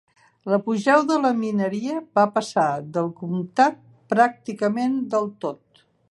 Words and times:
L'apogeu 0.51 1.01
de 1.09 1.17
la 1.25 1.31
mineria 1.41 1.97
va 2.19 2.23
passar 2.37 2.65
del 2.95 3.11
comtat 3.19 3.77
pràcticament 4.15 4.97
del 5.13 5.29
tot. 5.45 5.85